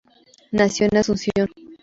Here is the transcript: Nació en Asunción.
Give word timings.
Nació 0.49 0.87
en 0.91 0.97
Asunción. 0.97 1.47